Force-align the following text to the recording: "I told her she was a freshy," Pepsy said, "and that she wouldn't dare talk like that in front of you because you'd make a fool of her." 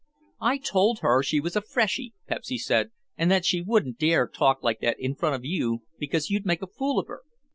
"I 0.41 0.57
told 0.57 1.01
her 1.01 1.21
she 1.21 1.39
was 1.39 1.55
a 1.55 1.61
freshy," 1.61 2.15
Pepsy 2.27 2.57
said, 2.57 2.89
"and 3.19 3.29
that 3.29 3.45
she 3.45 3.61
wouldn't 3.61 3.99
dare 3.99 4.27
talk 4.27 4.63
like 4.63 4.79
that 4.79 4.99
in 4.99 5.13
front 5.13 5.35
of 5.35 5.45
you 5.45 5.83
because 5.99 6.27
you'd 6.31 6.43
make 6.43 6.63
a 6.63 6.65
fool 6.65 6.97
of 6.97 7.05
her." 7.05 7.21